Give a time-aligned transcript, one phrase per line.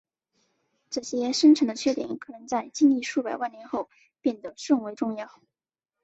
[0.89, 3.87] 这些深层的缺点可能在经历数百万年后
[4.19, 5.31] 变得甚为重要。